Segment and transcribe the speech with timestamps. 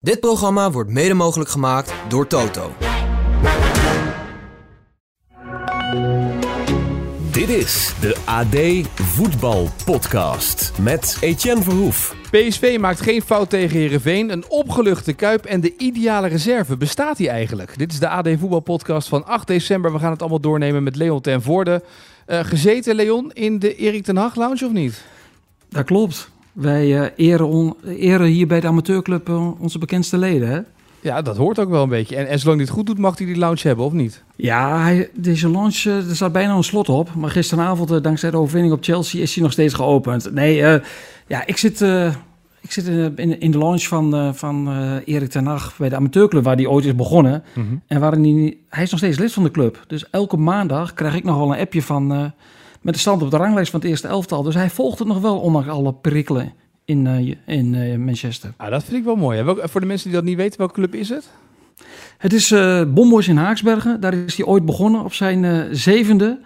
[0.00, 2.72] Dit programma wordt mede mogelijk gemaakt door Toto.
[7.32, 12.14] Dit is de AD Voetbal Podcast met Etienne Verhoef.
[12.30, 14.30] PSV maakt geen fout tegen Herenveen.
[14.30, 16.76] Een opgeluchte kuip en de ideale reserve.
[16.76, 17.78] Bestaat die eigenlijk?
[17.78, 19.92] Dit is de AD Voetbal Podcast van 8 december.
[19.92, 21.82] We gaan het allemaal doornemen met Leon ten Voorde.
[22.26, 25.04] Uh, gezeten, Leon, in de Erik ten Hag Lounge of niet?
[25.68, 26.30] Dat klopt.
[26.58, 30.60] Wij uh, eren, on, eren, hier bij de amateurclub uh, onze bekendste leden, hè?
[31.00, 32.16] Ja, dat hoort ook wel een beetje.
[32.16, 34.22] En, en zolang hij het goed doet, mag hij die lounge hebben, of niet?
[34.36, 37.14] Ja, hij, deze lounge, uh, er staat bijna een slot op.
[37.14, 40.32] Maar gisteravond, dankzij de overwinning op Chelsea, is hij nog steeds geopend.
[40.32, 40.54] Nee,
[41.26, 41.80] ja, ik zit,
[42.60, 46.56] ik zit in, in de lounge van, van Erik ten Hag bij de amateurclub, waar
[46.56, 47.42] hij ooit is begonnen.
[47.54, 47.82] Mm -hmm.
[47.86, 49.84] En waarin hij, hij is nog steeds lid van de club.
[49.86, 52.32] Dus elke maandag krijg ik nogal een appje van
[52.80, 54.42] met de stand op de ranglijst van het eerste elftal.
[54.42, 56.52] Dus hij volgt het nog wel, ondanks alle prikkelen
[56.84, 58.52] in, uh, in uh, Manchester.
[58.56, 59.42] Ah, dat vind ik wel mooi.
[59.42, 61.30] Welk, voor de mensen die dat niet weten, welke club is het?
[62.18, 64.00] Het is uh, Bomboys in Haaksbergen.
[64.00, 66.38] Daar is hij ooit begonnen op zijn zevende.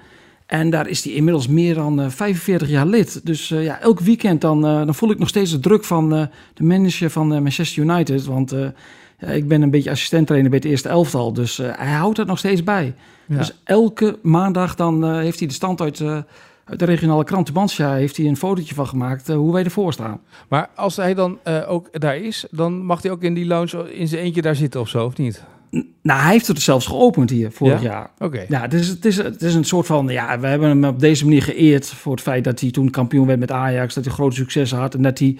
[0.47, 3.27] En daar is hij inmiddels meer dan 45 jaar lid.
[3.27, 7.11] Dus ja, elk weekend dan, dan voel ik nog steeds de druk van de manager
[7.11, 8.25] van Manchester United.
[8.25, 8.55] Want
[9.27, 11.33] ik ben een beetje assistent-trainer bij het eerste elftal.
[11.33, 12.95] Dus hij houdt het nog steeds bij.
[13.27, 13.37] Ja.
[13.37, 16.01] Dus elke maandag dan uh, heeft hij de stand uit,
[16.65, 19.65] uit de regionale krant de Bansja, heeft hij een fotootje van gemaakt uh, hoe wij
[19.65, 20.21] ervoor staan.
[20.49, 24.09] Maar als hij dan ook daar is, dan mag hij ook in die lounge in
[24.09, 25.43] zijn eentje daar zitten of zo, of niet?
[25.77, 27.89] N nou, hij heeft het zelfs geopend hier vorig ja?
[27.89, 28.11] jaar.
[28.15, 28.25] Oké.
[28.25, 28.47] Okay.
[28.49, 31.01] Ja, het is, het, is, het is een soort van, ja, we hebben hem op
[31.01, 34.13] deze manier geëerd voor het feit dat hij toen kampioen werd met Ajax, dat hij
[34.13, 35.37] grote successen had en dat hij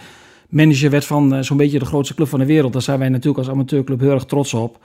[0.53, 2.73] manager werd van zo'n beetje de grootste club van de wereld.
[2.73, 4.79] Daar zijn wij natuurlijk als amateurclub heel erg trots op.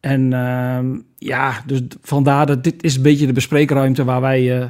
[0.00, 0.78] En uh,
[1.18, 4.64] ja, dus vandaar dat dit is een beetje de bespreekruimte waar wij uh,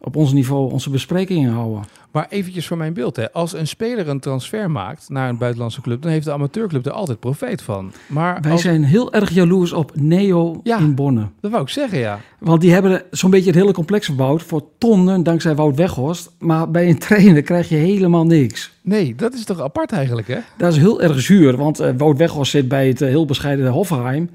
[0.00, 1.84] op ons niveau onze besprekingen houden.
[2.10, 3.32] Maar eventjes voor mijn beeld, hè.
[3.32, 6.92] als een speler een transfer maakt naar een buitenlandse club, dan heeft de amateurclub er
[6.92, 7.92] altijd profijt van.
[8.06, 8.62] Maar wij als...
[8.62, 11.30] zijn heel erg jaloers op Neo ja, in Bonn.
[11.40, 12.20] Dat wou ik zeggen, ja.
[12.38, 16.30] Want die hebben zo'n beetje het hele complex verbouwd voor tonnen, dankzij Wout Weghorst.
[16.38, 18.72] Maar bij een trainer krijg je helemaal niks.
[18.82, 20.38] Nee, dat is toch apart eigenlijk, hè?
[20.56, 23.70] Dat is heel erg zuur, want uh, Wout Weghorst zit bij het uh, heel bescheiden
[23.70, 24.30] Hoffenheim.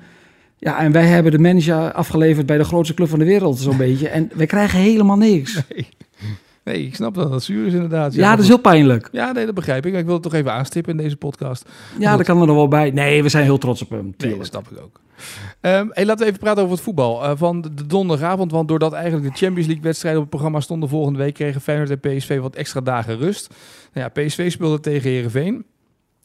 [0.63, 3.77] Ja, en wij hebben de manager afgeleverd bij de grootste club van de wereld, zo'n
[3.87, 4.07] beetje.
[4.07, 5.61] En wij krijgen helemaal niks.
[5.69, 5.87] Nee.
[6.63, 8.13] nee, ik snap dat dat zuur is inderdaad.
[8.13, 9.09] Ja, ja dat is heel pijnlijk.
[9.11, 9.91] Ja, nee, dat begrijp ik.
[9.91, 11.69] Maar ik wil het toch even aanstippen in deze podcast.
[11.99, 12.91] Ja, dat kan er nog wel bij.
[12.91, 14.13] Nee, we zijn heel trots op hem.
[14.17, 14.99] Nee, dat snap ik ook.
[15.61, 18.51] Um, hey, laten we even praten over het voetbal uh, van de donderdagavond.
[18.51, 21.33] Want doordat eigenlijk de Champions League wedstrijden op het programma stonden volgende week...
[21.33, 23.53] kregen Feyenoord en PSV wat extra dagen rust.
[23.93, 25.65] Nou ja, PSV speelde tegen Heerenveen.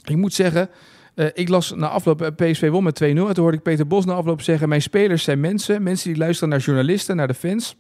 [0.05, 0.69] Ik moet zeggen...
[1.18, 3.06] Uh, ik las na afloop PSV won met 2-0.
[3.06, 4.68] En toen hoorde ik Peter Bos na afloop zeggen...
[4.68, 5.82] mijn spelers zijn mensen.
[5.82, 7.76] Mensen die luisteren naar journalisten, naar de fans.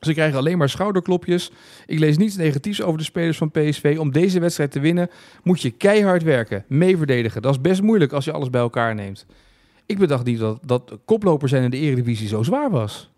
[0.00, 1.52] Ze krijgen alleen maar schouderklopjes.
[1.86, 3.96] Ik lees niets negatiefs over de spelers van PSV.
[4.00, 5.10] Om deze wedstrijd te winnen
[5.42, 6.64] moet je keihard werken.
[6.68, 7.42] Mee verdedigen.
[7.42, 9.26] Dat is best moeilijk als je alles bij elkaar neemt.
[9.86, 10.98] Ik bedacht niet dat, dat
[11.44, 13.10] zijn in de Eredivisie zo zwaar was.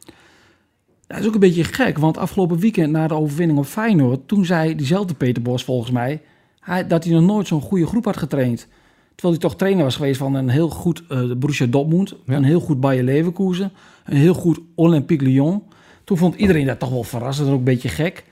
[1.06, 1.98] Dat is ook een beetje gek.
[1.98, 4.28] Want afgelopen weekend na de overwinning op Feyenoord...
[4.28, 6.22] toen zei diezelfde Peter Bos volgens mij...
[6.60, 8.68] Hij, dat hij nog nooit zo'n goede groep had getraind.
[9.14, 12.36] Terwijl hij toch trainer was geweest van een heel goed uh, Borussia Dortmund, ja.
[12.36, 13.72] een heel goed Bayer Leverkusen,
[14.04, 15.62] een heel goed Olympique Lyon.
[16.04, 18.24] Toen vond iedereen dat toch wel verrassend en ook een beetje gek.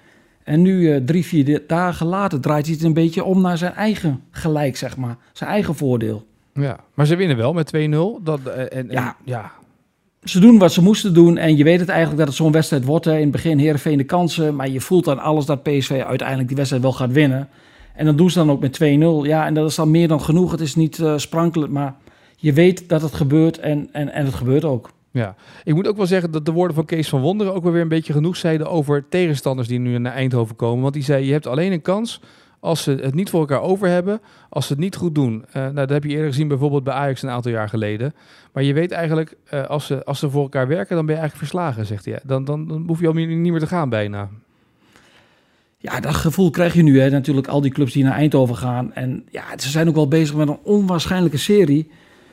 [0.45, 3.75] En nu, uh, drie, vier dagen later, draait hij het een beetje om naar zijn
[3.75, 5.17] eigen gelijk, zeg maar.
[5.33, 6.27] Zijn eigen voordeel.
[6.55, 8.23] Ja, maar ze winnen wel met 2-0.
[8.23, 9.17] Dat, uh, en, en, ja.
[9.25, 9.53] ja.
[10.23, 12.85] Ze doen wat ze moesten doen en je weet het eigenlijk dat het zo'n wedstrijd
[12.85, 13.05] wordt.
[13.05, 13.15] Hè.
[13.15, 16.57] In het begin Heerenveen de kansen, maar je voelt aan alles dat PSV uiteindelijk die
[16.57, 17.49] wedstrijd wel gaat winnen.
[17.95, 18.87] En dan doen ze dan ook met 2-0.
[19.29, 20.51] Ja, en dat is dan meer dan genoeg.
[20.51, 21.95] Het is niet uh, sprankelend, maar
[22.37, 24.91] je weet dat het gebeurt en, en, en het gebeurt ook.
[25.11, 27.73] Ja, ik moet ook wel zeggen dat de woorden van Kees van Wonderen ook wel
[27.73, 30.83] weer een beetje genoeg zeiden over tegenstanders die nu naar Eindhoven komen.
[30.83, 32.21] Want die zei, je hebt alleen een kans
[32.63, 35.45] als ze het niet voor elkaar over hebben, als ze het niet goed doen.
[35.49, 38.15] Uh, nou, dat heb je eerder gezien bijvoorbeeld bij Ajax een aantal jaar geleden.
[38.53, 41.21] Maar je weet eigenlijk, uh, als, ze, als ze voor elkaar werken, dan ben je
[41.21, 42.21] eigenlijk verslagen, zegt hij.
[42.25, 44.29] Dan, dan, dan hoef je al niet meer te gaan bijna.
[45.83, 47.01] Ja, dat gevoel krijg je nu.
[47.01, 47.11] Hè.
[47.11, 48.93] Natuurlijk al die clubs die naar Eindhoven gaan.
[48.93, 51.91] En ja, ze zijn ook wel bezig met een onwaarschijnlijke serie.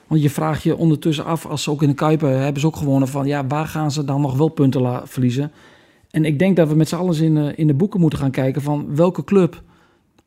[0.07, 2.75] Want je vraagt je ondertussen af, als ze ook in de Kuipen hebben ze ook
[2.75, 3.27] gewonnen van...
[3.27, 5.51] ja, waar gaan ze dan nog wel punten verliezen?
[6.11, 8.31] En ik denk dat we met z'n allen in, uh, in de boeken moeten gaan
[8.31, 8.95] kijken van...
[8.95, 9.61] welke club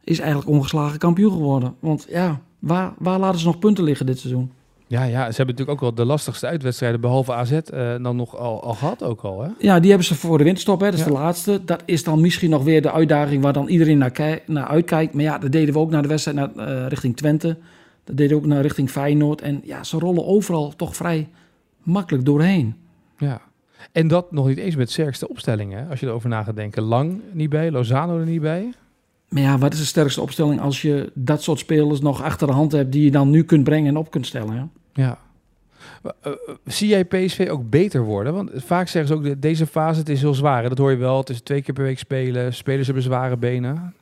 [0.05, 1.75] is eigenlijk ongeslagen kampioen geworden?
[1.81, 4.51] Want ja, waar, waar laten ze nog punten liggen dit seizoen?
[4.93, 7.61] Ja, ja, ze hebben natuurlijk ook wel de lastigste uitwedstrijden, behalve AZ, uh,
[8.03, 9.43] dan nog al, al gehad ook al.
[9.43, 9.49] Hè?
[9.59, 10.87] Ja, die hebben ze voor de winterstop, hè?
[10.87, 11.07] dat is ja.
[11.07, 11.65] de laatste.
[11.65, 15.15] Dat is dan misschien nog weer de uitdaging waar dan iedereen naar, naar uitkijkt.
[15.15, 17.57] Maar ja, dat deden we ook naar de wedstrijd naar, uh, richting Twente.
[18.05, 19.41] Dat deden we ook naar richting Feyenoord.
[19.41, 21.29] En ja, ze rollen overal toch vrij
[21.83, 22.75] makkelijk doorheen.
[23.19, 23.41] Ja,
[23.93, 26.83] en dat nog niet eens met sterkste opstellingen, als je erover na gaat denken.
[26.83, 28.73] Lang niet bij, Lozano er niet bij.
[29.29, 32.53] Maar ja, wat is de sterkste opstelling als je dat soort spelers nog achter de
[32.53, 34.57] hand hebt die je dan nu kunt brengen en op kunt stellen?
[34.57, 34.63] Hè?
[34.93, 35.19] Ja.
[36.05, 38.35] Uh, uh, zie jij PSV ook beter worden?
[38.35, 40.69] Want vaak zeggen ze ook, deze fase het is heel zwaar.
[40.69, 42.55] Dat hoor je wel, het is twee keer per week spelen.
[42.55, 43.95] Spelers hebben zware benen.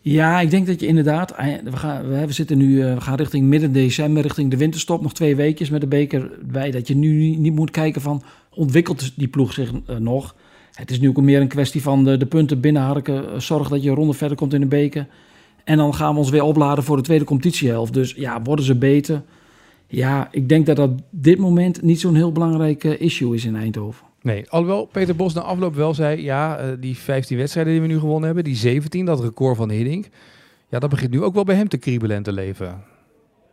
[0.00, 1.36] Ja, ik denk dat je inderdaad...
[1.64, 5.02] We, gaan, we zitten nu we gaan richting midden december, richting de winterstop.
[5.02, 6.70] Nog twee weekjes met de beker bij.
[6.70, 10.34] Dat je nu niet moet kijken van, ontwikkelt die ploeg zich nog?
[10.72, 13.42] Het is nu ook meer een kwestie van de, de punten binnenharken.
[13.42, 15.06] Zorg dat je een ronde verder komt in de beker.
[15.66, 17.92] En dan gaan we ons weer opladen voor de tweede competitiehelft.
[17.92, 19.22] Dus ja, worden ze beter?
[19.86, 24.06] Ja, ik denk dat dat dit moment niet zo'n heel belangrijk issue is in Eindhoven.
[24.22, 26.22] Nee, alhoewel Peter Bos na afloop wel zei...
[26.22, 29.70] ja, uh, die 15 wedstrijden die we nu gewonnen hebben, die 17, dat record van
[29.70, 30.08] Hiddink...
[30.68, 32.82] ja, dat begint nu ook wel bij hem te kriebelen en te leven.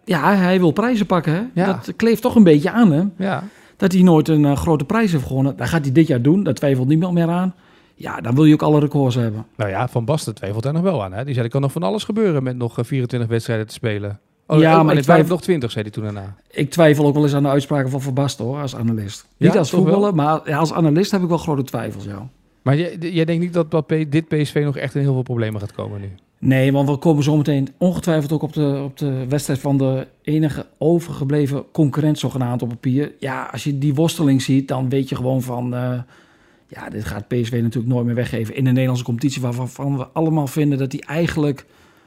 [0.05, 1.43] Ja, hij wil prijzen pakken, hè?
[1.53, 1.65] Ja.
[1.65, 3.13] Dat kleeft toch een beetje aan hem.
[3.17, 3.43] Ja.
[3.77, 5.57] Dat hij nooit een uh, grote prijs heeft gewonnen.
[5.57, 7.55] Dat gaat hij dit jaar doen, daar twijfelt niemand meer aan.
[7.95, 9.45] Ja, dan wil je ook alle records hebben.
[9.55, 11.13] Nou ja, Van Basten twijfelt er nog wel aan.
[11.13, 11.23] Hè?
[11.25, 14.19] Die zei, er kan nog van alles gebeuren met nog 24 wedstrijden te spelen.
[14.47, 16.35] Oh, ja, oh, maar ik twijfel nog 20, zei hij toen daarna.
[16.51, 19.27] Ik twijfel ook wel eens aan de uitspraken van Van Basten, hoor, als analist.
[19.37, 22.27] Ja, Niet als voetballer, maar ja, als analist heb ik wel grote twijfels, ja.
[22.61, 25.73] Maar jij, jij denkt niet dat, dit PSV nog echt in heel veel problemen gaat
[25.73, 26.11] komen nu?
[26.39, 30.65] Nee, want we komen zometeen ongetwijfeld ook op de, op de wedstrijd van de enige
[30.77, 33.11] overgebleven concurrent zogenaamd op papier.
[33.19, 35.75] Ja, als je die worsteling ziet, dan weet je gewoon van...
[35.75, 35.99] eh,
[36.73, 39.41] ja, dit gaat PSV natuurlijk nooit meer weggeven in de Nederlandse competitie...
[39.41, 41.65] waarvan we allemaal vinden dat die eigenlijk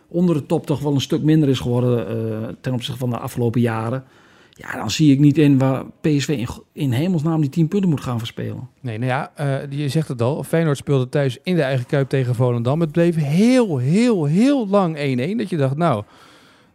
[0.09, 2.09] onder de top toch wel een stuk minder is geworden...
[2.09, 4.05] eh, ten opzichte van de afgelopen jaren.
[4.51, 8.01] Ja, dan zie ik niet in waar PSV in, in hemelsnaam die 10 punten moet
[8.01, 8.69] gaan verspelen.
[8.81, 10.43] Nee, nou ja, eh, je zegt het al.
[10.43, 12.81] Feyenoord speelde thuis in de eigen kuip tegen Volendam.
[12.81, 15.37] Het bleef heel, heel, heel lang 1-1.
[15.37, 16.05] Dat je dacht, nou,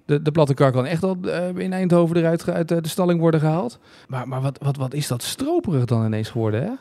[0.06, 3.40] de, de platte kar kan echt al eh, in Eindhoven eruit uit de stalling worden
[3.40, 3.80] gehaald.
[4.08, 6.72] Maar, maar wat, wat, wat is dat stroperig dan ineens geworden, hè?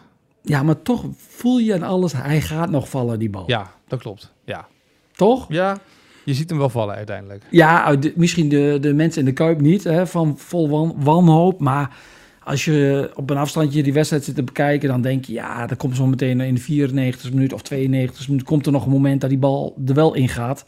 [0.42, 3.44] Ja, maar toch voel je aan alles, hij gaat nog vallen, die bal.
[3.46, 4.32] Ja, dat klopt.
[4.44, 4.66] Ja.
[5.12, 5.46] Toch?
[5.48, 5.78] Ja,
[6.24, 7.44] je ziet hem wel vallen uiteindelijk.
[7.50, 11.60] Ja, de- misschien de, de mensen in de Kuip niet, hè, van vol wan- wanhoop.
[11.60, 11.96] Maar
[12.44, 14.88] als je op een afstandje die wedstrijd zit te bekijken...
[14.88, 18.42] dan denk je, ja, er komt zo meteen in de 94 minuut of 92 minuut...
[18.44, 20.64] komt er nog een moment dat die bal er wel in gaat.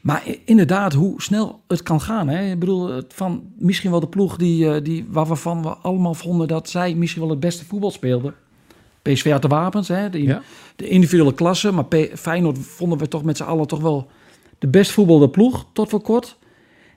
[0.00, 2.28] Maar inderdaad, hoe snel het kan gaan.
[2.28, 2.50] Hè?
[2.50, 6.48] Ik bedoel, van misschien wel de ploeg die, eh, die, waarvan we allemaal vonden...
[6.48, 8.34] dat zij misschien wel het beste voetbal speelden.
[9.12, 10.42] PSV had de wapens, hè, de, Ja.
[10.76, 11.72] de individuele klasse.
[11.72, 14.10] Maar P- Feyenoord vonden we toch met z'n allen toch wel
[14.58, 16.38] de best voetbalde ploeg tot voor kort.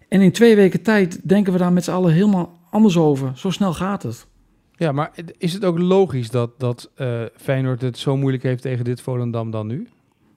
[0.08, 3.32] En in twee weken tijd denken we daar met z'n allen helemaal anders over.
[3.36, 4.28] Zo snel gaat het.
[4.76, 8.86] Ja, maar is het ook logisch dat, dat eh, Feyenoord het zo moeilijk heeft tegen
[8.86, 9.88] dit Volendam dan nu?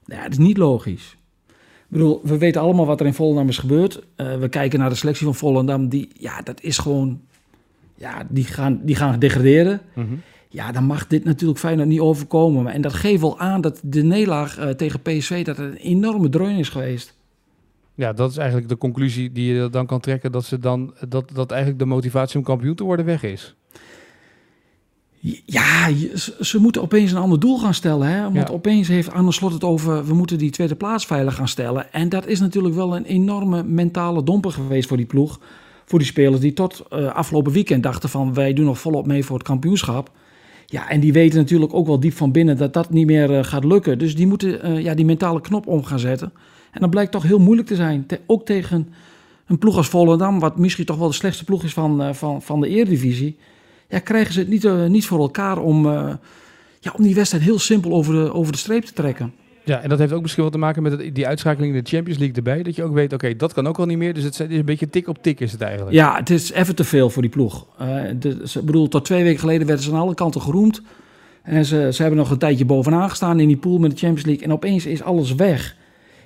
[0.05, 1.17] Ja, het is niet logisch.
[1.49, 4.03] Ik bedoel, we weten allemaal wat er in Volendam is gebeurd.
[4.17, 5.89] Eh, we kijken naar de selectie van Volendam.
[5.89, 7.21] Die, ja, dat is gewoon...
[7.97, 9.81] Ja, die gaan, die gaan degraderen.
[10.55, 12.63] Ja, dan mag dit natuurlijk Feyenoord niet overkomen.
[12.63, 15.45] Maar- En dat geeft wel aan dat de nederlaag eh, tegen PSV...
[15.45, 17.15] dat een enorme dreun is geweest.
[17.95, 20.33] Ja, dat is eigenlijk de conclusie die je dan kan trekken.
[20.33, 23.55] Dat, ze dan, dat, dat eigenlijk de motivatie om kampioen te worden weg is.
[25.45, 25.89] Ja,
[26.41, 28.09] ze, moeten opeens een ander doel gaan stellen.
[28.09, 28.23] Hè?
[28.23, 28.55] Want Ja.
[28.55, 30.07] opeens heeft Arne Slot het over...
[30.07, 31.93] we moeten die tweede plaats veilig gaan stellen.
[31.93, 35.41] En dat is natuurlijk wel een enorme mentale domper geweest voor die ploeg.
[35.85, 38.35] Voor die spelers die tot eh, afgelopen weekend dachten van...
[38.35, 40.11] wij doen nog volop mee voor het kampioenschap.
[40.67, 43.45] Ja, en die weten natuurlijk ook wel diep van binnen dat dat niet meer eh,
[43.45, 43.99] gaat lukken.
[43.99, 46.33] Dus die moeten eh, ja, die mentale knop om gaan zetten.
[46.71, 48.07] En dat blijkt toch heel moeilijk te zijn.
[48.27, 48.89] Ook tegen
[49.47, 50.41] een ploeg als Volendam...
[50.41, 53.37] wat misschien toch wel de slechtste ploeg is van, eh, van, van de Eredivisie...
[53.89, 55.87] Ja, krijgen ze het niet, niet voor elkaar om,
[56.81, 59.33] ja, om die wedstrijd heel simpel over de, over de streep te trekken.
[59.65, 62.19] Ja, en dat heeft ook misschien wel te maken met die uitschakeling in de Champions
[62.19, 62.63] League erbij.
[62.63, 64.15] Dat je ook weet, oké, dat kan ook al niet meer.
[64.15, 65.93] Dus het is een beetje tik op tik is het eigenlijk.
[65.93, 67.67] Ja, het is even te veel voor die ploeg.
[68.45, 70.83] Ze, ik bedoel, tot twee weken geleden werden ze aan alle kanten geroemd.
[71.43, 74.27] En ze, ze hebben nog een tijdje bovenaan gestaan in die pool met de Champions
[74.27, 74.45] League.
[74.45, 75.77] En opeens is alles weg.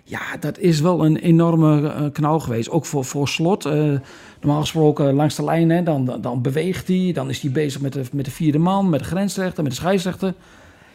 [0.05, 2.71] Ja, dat is wel een enorme eh, knauw geweest.
[2.71, 3.65] Ook voor, voor slot.
[3.65, 3.93] Eh,
[4.41, 7.11] normaal gesproken langs de lijn, hè, dan, dan, dan beweegt hij.
[7.15, 9.79] Dan is hij bezig met de, met de vierde man, met de grensrechter, met de
[9.79, 10.35] scheidsrechter.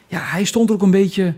[0.07, 1.33] Ja, hij stond er ook een beetje...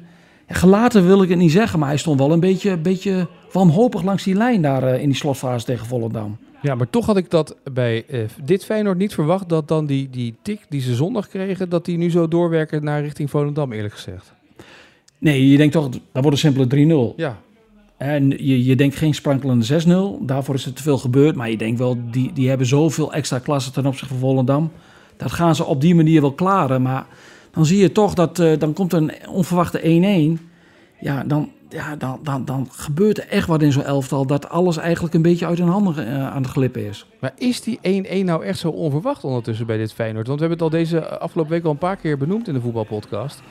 [0.48, 4.24] Gelaten wil ik het niet zeggen, maar hij stond wel een beetje, beetje wanhopig langs
[4.24, 6.38] die lijn daar eh, in die slotfase tegen Volendam.
[6.62, 9.50] Ja, maar toch had ik dat bij eh, dit Feyenoord niet verwacht.
[9.50, 13.02] Dat dan die, die tik die ze zondag kregen, dat die nu zo doorwerken naar
[13.02, 14.34] richting Volendam, eerlijk gezegd.
[15.18, 17.16] Nee, je denkt toch, dat wordt een simpele 3-0.
[17.16, 17.38] Ja,
[17.98, 20.25] En je, je denkt geen sprankelende 6-0.
[20.25, 21.36] Daarvoor is er te veel gebeurd.
[21.36, 24.72] Maar je denkt wel, die, die hebben zoveel extra klassen ten opzichte van Volendam.
[25.18, 26.82] Dat gaan ze op die manier wel klaren.
[26.82, 27.06] Maar
[27.56, 30.42] dan zie je toch dat eh, dan komt een onverwachte 1-1.
[31.00, 34.26] Ja, dan, ja dan, dan, dan gebeurt er echt wat in zo'n elftal.
[34.26, 37.06] Dat alles eigenlijk een beetje uit hun handen eh, aan het glippen is.
[37.20, 37.80] maar is die
[38.22, 40.28] 1-1 nou echt zo onverwacht ondertussen bij dit Feyenoord?
[40.28, 42.62] Want we hebben het al deze afgelopen week al een paar keer benoemd in de
[42.62, 43.42] voetbalpodcast.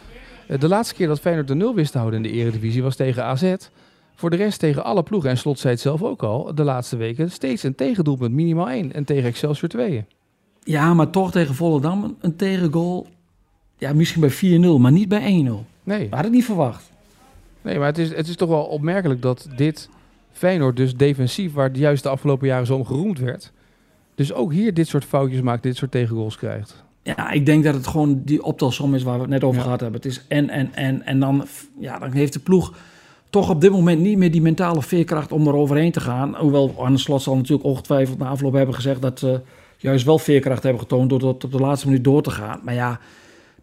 [0.46, 2.96] Eh, de laatste keer dat Feyenoord de nul wist te houden in de eredivisie was
[2.96, 3.54] tegen AZ.
[4.16, 6.96] Voor de rest tegen alle ploegen, en Slot zei het zelf ook al, de laatste
[6.96, 8.92] weken steeds een tegendoelpunt, minimaal één.
[8.92, 10.04] En tegen Excelsior 2.
[10.62, 13.06] Ja, maar toch tegen Volendam een tegengoal.
[13.84, 15.24] Ja, misschien bij 4-0, maar niet bij 1-0.
[15.24, 15.48] Nee,
[15.84, 16.90] We hadden het niet verwacht.
[17.62, 19.88] nee maar het is, het is toch wel opmerkelijk dat dit
[20.32, 23.52] Feyenoord dus defensief, waar het juist de afgelopen jaren zo om geroemd werd,
[24.14, 26.82] dus ook hier dit soort foutjes maakt, dit soort tegengoals krijgt.
[27.02, 29.62] Ja, ik denk dat het gewoon die optelsom is waar we het net over Ja.
[29.64, 30.00] gehad hebben.
[30.00, 31.02] Het is en, en, en.
[31.06, 31.46] En dan,
[31.78, 32.74] ja, dan heeft de ploeg
[33.30, 36.34] toch op dit moment niet meer die mentale veerkracht om er overheen te gaan.
[36.36, 39.40] Hoewel Arne Slot zal natuurlijk ongetwijfeld na afloop hebben gezegd dat ze
[39.76, 42.60] juist wel veerkracht hebben getoond door tot op de laatste minuut door te gaan.
[42.64, 43.00] Maar ja,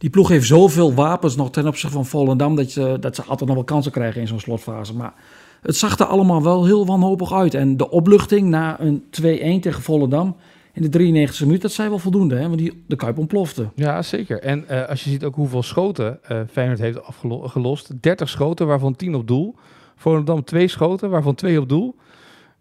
[0.02, 3.46] die ploeg heeft zoveel wapens nog ten opzichte van Volendam dat, je, dat ze altijd
[3.46, 4.96] nog wel kansen krijgen in zo'n slotfase.
[4.96, 5.14] Maar
[5.62, 7.54] het zag er allemaal wel heel wanhopig uit.
[7.54, 10.36] En de opluchting na een 2-1 tegen Volendam
[10.74, 12.36] in de 93e minuut, dat zei wel voldoende.
[12.36, 12.42] Hè?
[12.42, 13.70] Want die, de Kuip ontplofte.
[13.76, 14.40] Ja, zeker.
[14.40, 18.02] En eh, als je ziet ook hoeveel schoten eh Feyenoord heeft afgelost.
[18.02, 19.56] 30 schoten, waarvan 10 op doel.
[19.96, 21.96] Volendam 2 schoten, waarvan 2 op doel.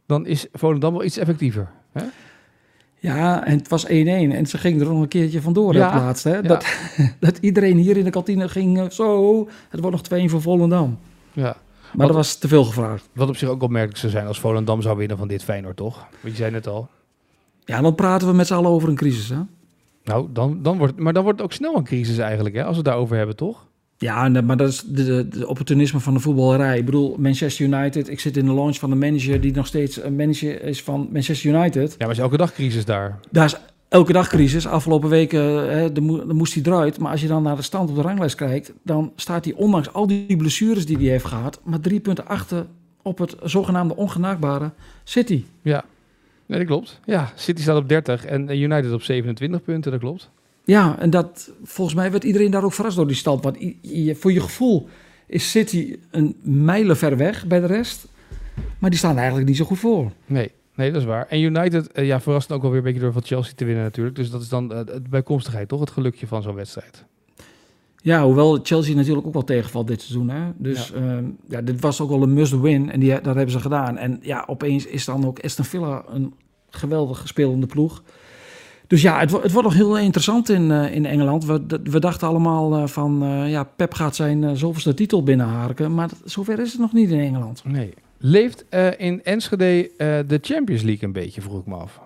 [0.06, 1.70] Dan is Volendam wel iets effectiever.
[1.92, 2.02] Hè?
[3.00, 6.00] Ja, en het was 1-1 en ze ging er nog een keertje vandoor Ja, het
[6.02, 6.28] laatste.
[6.28, 6.34] Hè?
[6.36, 6.42] ja.
[6.42, 6.66] Dat,
[7.20, 10.98] dat iedereen hier in de kantine ging eh, zo, het wordt nog 2 voor Volendam.
[11.32, 11.42] Ja.
[11.42, 11.56] Maar
[11.92, 13.08] Wat- dat was te veel gevraagd.
[13.12, 15.96] Wat op zich ook opmerkelijk zou zijn als Volendam zou winnen van dit Feyenoord, toch?
[16.20, 16.88] Want je zei het al.
[17.64, 19.28] Ja, dan praten we met z'n allen over een crisis.
[19.28, 19.36] Hè?
[20.04, 22.70] Nou, dan, dan wordt, maar dan wordt het ook snel een crisis eigenlijk, hè, als
[22.70, 23.66] we het daarover hebben, toch?
[24.00, 26.78] Ja, maar dat is de, opportunisme van de voetballerij.
[26.78, 30.02] Ik bedoel, Manchester United, ik zit in de launch van de manager die nog steeds
[30.02, 31.90] een manager is van Manchester United.
[31.90, 33.18] Ja, maar is elke dag crisis daar.
[33.30, 33.56] Daar is
[33.88, 34.66] elke dag crisis.
[34.66, 36.98] Afgelopen weken hè, de mo- moest hij eruit.
[36.98, 39.92] Maar als je dan naar de stand op de ranglijst kijkt, dan staat hij ondanks
[39.92, 42.66] al die blessures die hij heeft gehad, maar drie punten achter
[43.02, 44.70] op het zogenaamde ongenaakbare
[45.04, 45.44] City.
[45.62, 45.84] Ja,
[46.46, 47.00] nee, dat klopt.
[47.04, 50.30] Ja, City staat op 30 en United op 27 punten, dat klopt.
[50.70, 53.42] Ja, en dat, volgens mij werd iedereen daar ook verrast door die stand.
[53.44, 54.88] Want je- voor je gevoel
[55.26, 58.06] is City een mijlen ver weg bij de rest.
[58.78, 60.10] Maar die staan eigenlijk niet zo goed voor.
[60.26, 61.26] Nee, nee, dat is waar.
[61.28, 63.84] En United, eh, ja, verrast ook wel weer een beetje door van Chelsea te winnen
[63.84, 64.16] natuurlijk.
[64.16, 65.80] Dus dat is dan eh, het bijkomstigheid, toch?
[65.80, 67.04] Het gelukje van zo'n wedstrijd.
[68.02, 70.28] Ja, hoewel Chelsea natuurlijk ook wel tegenvalt dit seizoen.
[70.30, 70.50] Hè?
[70.56, 71.22] Dus ja.
[71.48, 73.96] ja, dit was ook wel een must-win en die, dat hebben ze gedaan.
[73.98, 76.34] En ja, opeens is dan ook Aston Villa een
[76.70, 78.02] geweldig spelende ploeg.
[78.90, 81.44] Dus ja, het, het wordt nog heel interessant in, eh, in Engeland.
[81.44, 85.94] We, we dachten allemaal eh, van, eh, ja, Pep gaat zijn zoveelste titel binnenharken.
[85.94, 87.62] Maar dat- zover is het nog niet in Engeland.
[87.64, 87.94] Nee.
[88.18, 88.64] Leeft
[88.96, 89.90] in Enschede
[90.26, 92.00] de Champions League een beetje, vroeg ik me af.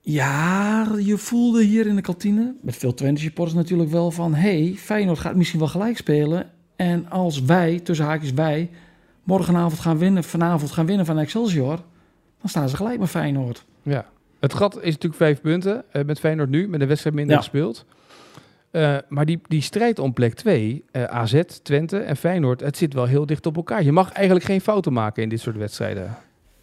[0.00, 4.34] Ja, je voelde hier in de kantine, met veel Twente supporters natuurlijk wel van...
[4.34, 6.50] hey, Feyenoord gaat misschien wel gelijk spelen.
[6.76, 8.70] En als wij, tussen haakjes wij,
[9.22, 11.76] morgenavond gaan winnen, vanavond gaan winnen van Excelsior...
[12.40, 13.64] dan staan ze gelijk met Feyenoord.
[13.82, 14.06] Ja.
[14.46, 17.40] Het gat is natuurlijk vijf punten eh, met Feyenoord nu, met een wedstrijd minder Ja.
[17.40, 17.84] gespeeld.
[18.70, 23.04] Eh, maar die, die strijd om plek 2, AZ, Twente en Feyenoord, het zit wel
[23.04, 23.82] heel dicht op elkaar.
[23.82, 26.16] Je mag eigenlijk geen fouten maken in dit soort wedstrijden.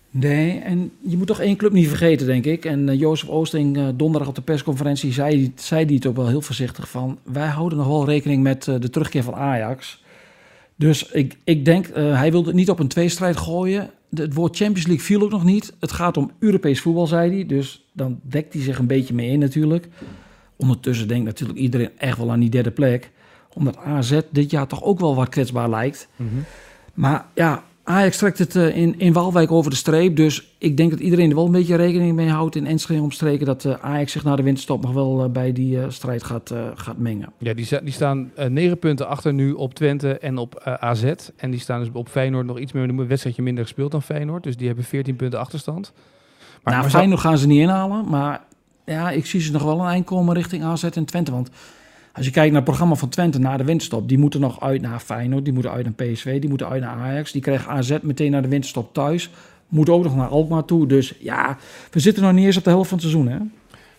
[0.09, 2.65] Nee, en je moet toch één club niet vergeten, denk ik.
[2.65, 6.41] En eh, Jozef Oosting, donderdag op de persconferentie, zei, zei die het ook wel heel
[6.41, 7.17] voorzichtig van...
[7.23, 10.03] wij houden nog wel rekening met de terugkeer van Ajax.
[10.75, 13.89] Dus ik, ik denk, hij wilde het niet op een tweestrijd gooien.
[14.15, 15.73] Het woord Champions League viel ook nog niet.
[15.79, 17.45] Het gaat om Europees voetbal, zei hij.
[17.45, 19.87] Dus dan dekt hij zich een beetje mee in natuurlijk.
[20.55, 23.11] Ondertussen denkt natuurlijk iedereen echt wel aan die derde plek.
[23.53, 26.07] Omdat AZ dit jaar toch ook wel wat kwetsbaar lijkt.
[26.93, 30.15] Maar ja, Ajax trekt het eh, in, in Waalwijk over de streep.
[30.15, 33.45] Dus ik denk dat iedereen er wel een beetje rekening mee houdt in Enschede omstreken.
[33.45, 36.97] Dat eh, Ajax zich na de winterstop nog wel eh, bij die strijd gaat, gaat
[36.97, 37.29] mengen.
[37.37, 41.13] Ja, die, die staan negen punten achter nu op Twente en op AZ.
[41.35, 44.43] En die staan dus op Feyenoord nog iets meer, een wedstrijdje minder gespeeld dan Feyenoord.
[44.43, 45.93] Dus die hebben 14 punten achterstand.
[46.63, 48.09] Maar, nou, Feyenoord gaan ze niet inhalen.
[48.09, 48.41] Maar
[48.85, 51.31] ja, ik zie ze nog wel een eind komen richting AZ en Twente.
[51.31, 51.49] Want
[52.13, 54.07] als je kijkt naar het programma van Twente na de winterstop.
[54.07, 55.43] Die moeten nog uit naar Feyenoord.
[55.43, 56.39] Die moeten uit naar PSV.
[56.39, 57.31] Die moeten uit naar Ajax.
[57.31, 59.29] Die krijgen AZ meteen naar de winterstop thuis.
[59.67, 60.87] Moet ook nog naar Alkmaar toe.
[60.87, 61.57] Dus ja,
[61.91, 63.31] we zitten nog niet eens op de helft van het seizoen.
[63.31, 63.37] Hè?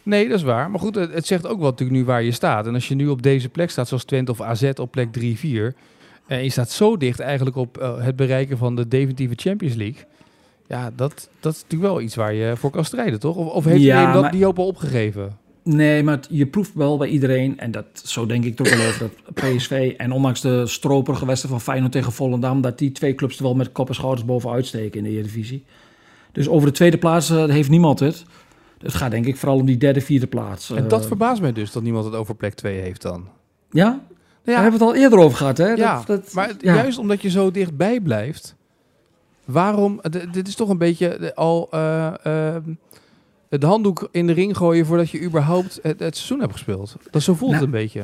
[0.03, 0.71] Nee, dat is waar.
[0.71, 2.67] Maar goed, het, het zegt ook wel natuurlijk nu waar je staat.
[2.67, 5.77] En als je nu op deze plek staat, zoals Twente of AZ op plek 3-4...
[6.27, 10.03] en je staat zo dicht eigenlijk op eh, het bereiken van de definitieve Champions League...
[10.69, 13.37] ja, dat, dat is natuurlijk wel iets waar je voor kan strijden, toch?
[13.37, 15.37] Of, of heeft Ja, iedereen dat, maar- die hoop al opgegeven?
[15.65, 18.87] Nee, maar het- je proeft wel bij iedereen, en dat, zo denk ik toch wel
[18.87, 19.95] over dat PSV...
[19.97, 22.61] en ondanks de stroperige wedstrijd van Feyenoord tegen Volendam...
[22.61, 25.65] dat die twee clubs er wel met kop en schouders bovenuit steken in de Eredivisie.
[26.33, 28.25] Dus over de tweede plaats eh, heeft niemand het.
[28.79, 30.71] Het gaat denk ik vooral om die derde, vierde plaats.
[30.71, 33.29] En dat Eh, verbaast mij dus, dat niemand het over plek 2 heeft dan.
[33.71, 33.85] Ja?
[33.85, 34.01] Ja,
[34.53, 35.69] Daar hebben we het al eerder over gehad, hè?
[35.73, 36.75] Ja, Dat- dat- maar ja.
[36.75, 38.55] juist omdat je zo dichtbij blijft,
[39.45, 40.01] waarom?
[40.33, 42.63] Dit is toch een beetje al eh, eh,
[43.59, 46.97] de handdoek in de ring gooien voordat je überhaupt het, het seizoen hebt gespeeld.
[47.11, 48.03] Dat zo voelt Nou, het een beetje.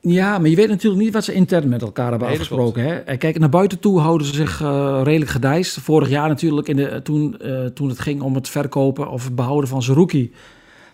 [0.00, 2.82] Ja, maar je weet natuurlijk niet wat ze intern met elkaar hebben Nee, afgesproken.
[2.82, 2.94] Hè?
[2.94, 5.80] En Kijk, naar buiten toe houden ze zich eh, redelijk gedijst.
[5.80, 9.34] Vorig jaar natuurlijk, in de, toen, eh, toen het ging om het verkopen of het
[9.34, 10.32] behouden van Zerouki.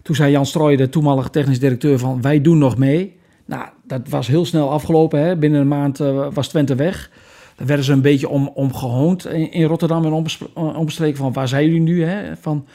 [0.03, 3.17] Toen zei Jan Strooij, de toenmalige technisch directeur, van wij doen nog mee.
[3.45, 5.21] Nou, dat was heel snel afgelopen.
[5.21, 5.37] Hè?
[5.37, 7.11] Binnen een maand eh, was Twente weg.
[7.57, 10.25] Daar werden ze een beetje om, om gehoond in, in Rotterdam en
[10.55, 12.05] omstreken van waar zijn jullie nu?
[12.05, 12.37] Hè?
[12.37, 12.67] Van,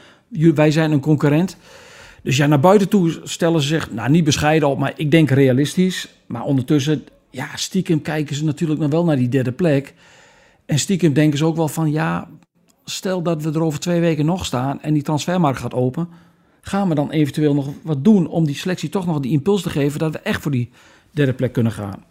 [0.54, 1.56] wij zijn een concurrent.
[2.22, 5.30] Dus ja, naar buiten toe stellen ze zich, nou niet bescheiden op, maar ik denk
[5.30, 6.08] realistisch.
[6.26, 9.94] Maar ondertussen, ja, stiekem kijken ze natuurlijk nog wel naar die derde plek.
[10.66, 12.28] En stiekem denken ze ook wel van, ja,
[12.84, 16.08] stel dat we er over twee weken nog staan en die transfermarkt gaat open.
[16.60, 19.70] Gaan we dan eventueel nog wat doen om die selectie toch nog die impuls te
[19.70, 20.70] geven dat we echt voor die
[21.10, 22.04] derde plek kunnen gaan?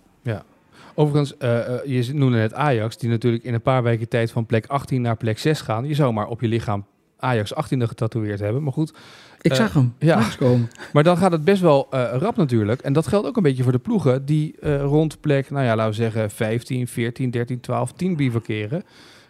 [0.96, 4.46] Overigens, eh, eh, je noemde net Ajax, die natuurlijk in een paar weken tijd van
[4.46, 5.88] plek 18 naar plek 6 gaan.
[5.88, 6.86] Je zou maar op je lichaam
[7.24, 8.94] Ajax 18e getatoeëerd hebben, maar goed.
[9.42, 10.27] Ik Eh, zag hem ja.
[10.94, 12.82] Maar dan gaat het best wel eh, rap natuurlijk.
[12.82, 15.75] En dat geldt ook een beetje voor de ploegen die eh, rond plek, nou ja,
[15.75, 18.84] laten we zeggen 15, 14, 13, 12, 10 bivakeren.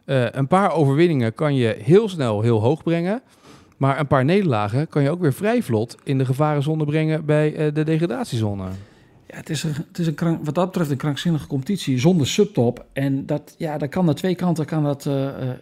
[0.06, 3.22] Een paar overwinningen kan je heel snel heel hoog brengen.
[3.78, 7.72] Maar een paar nederlagen kan je ook weer vrij vlot in de gevarenzone brengen bij
[7.74, 8.64] de degradatiezone.
[9.28, 12.28] Ja, het is, een, het is een krank, wat dat betreft een krankzinnige competitie zonder
[12.28, 12.86] subtop.
[12.94, 15.04] En dat, ja, dat kan aan twee kanten kan dat,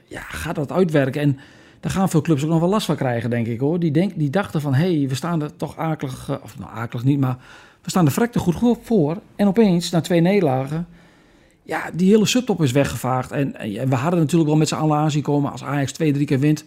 [0.07, 1.21] ja, gaat dat uitwerken.
[1.21, 1.39] En
[1.81, 3.79] daar gaan veel clubs ook nog wel last van krijgen, denk ik hoor.
[3.79, 6.71] Die, denk, die dachten van, hé, hey, we staan er toch akelig, eh, of nou
[6.73, 7.37] akelig niet, maar
[7.81, 9.17] we staan er vrek te goed go- voor.
[9.35, 10.87] En opeens, na twee nederlagen,
[11.63, 13.31] ja, die hele subtop is weggevaagd.
[13.31, 16.25] En, en we hadden natuurlijk wel met z'n allen aanzien komen, als Ajax twee, drie
[16.25, 16.63] keer wint,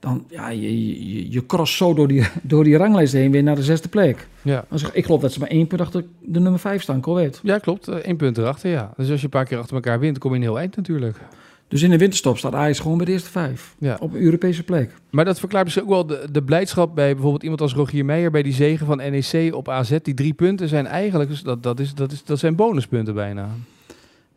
[0.00, 3.56] dan, ja, je, je, je cross zo door die, door die ranglijst heen weer naar
[3.56, 4.28] de zesde plek.
[4.42, 4.64] Ja.
[4.68, 7.38] Dan zeg, ik geloof dat ze maar één punt achter de nummer vijf staan, Corvette.
[7.42, 7.86] Ja, klopt.
[7.86, 8.92] Eén punt erachter, ja.
[8.96, 11.18] Dus als je een paar keer achter elkaar wint, kom je in heel eind natuurlijk.
[11.68, 13.74] Dus in de winterstop staat Ajax gewoon bij de eerste vijf.
[13.78, 13.96] Ja.
[14.00, 14.90] Op een Europese plek.
[15.10, 18.30] Maar dat verklaart misschien ook wel de, de blijdschap bij bijvoorbeeld iemand als Rogier Meijer
[18.30, 19.96] bij die zegen van NEC op AZ.
[20.02, 23.48] Die drie punten zijn eigenlijk, dus dat, dat, is, dat, is, dat zijn bonuspunten bijna.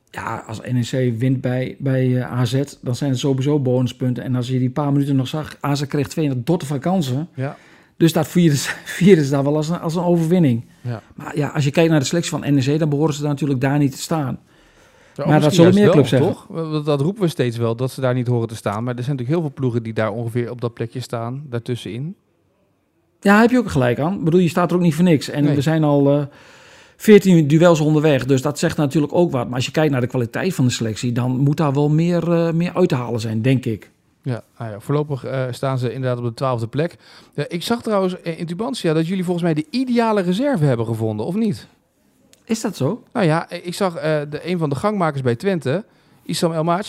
[0.10, 4.24] Ja, als NEC wint bij, bij eh, AZ, dan zijn het sowieso bonuspunten.
[4.24, 7.28] En als je die paar minuten nog zag, AZ kreeg twee dotten van kansen.
[7.34, 7.58] Ja.
[7.98, 10.66] Dus dat vieren ze daar wel als een, als een overwinning.
[10.82, 11.02] Ja.
[11.16, 13.62] Maar ja, als je kijkt naar de selectie van NEC, dan behoren ze daar natuurlijk
[13.62, 14.40] daar niet te staan.
[15.16, 16.48] Ja, Maar dat zullen meer wel, clubs Toch?
[16.84, 18.84] Dat, roepen we steeds wel, dat ze daar niet horen te staan.
[18.84, 22.16] Maar er zijn natuurlijk heel veel ploegen die daar ongeveer op dat plekje staan, daartussenin.
[23.20, 24.14] Ja, heb je ook gelijk aan.
[24.14, 25.30] Ik bedoel, je staat er ook niet voor niks.
[25.30, 25.56] En Nee.
[25.56, 26.26] we zijn al eh
[26.98, 29.46] 14 duels onderweg, dus dat zegt natuurlijk ook wat.
[29.46, 32.32] Maar als je kijkt naar de kwaliteit van de selectie, dan moet daar wel meer,
[32.32, 33.92] eh, meer uit te halen zijn, denk ik.
[34.24, 36.96] Ja, nou ja voorlopig eh, staan ze inderdaad op de twaalfde plek.
[37.34, 41.26] Ja, ik zag trouwens in Tubantia dat jullie volgens mij de ideale reserve hebben gevonden,
[41.26, 41.68] of niet?
[42.52, 43.04] Is dat zo?
[43.14, 45.86] Nou ja, ik zag eh, de, een van de gangmakers bij Twente,
[46.24, 46.86] Isam Elmac.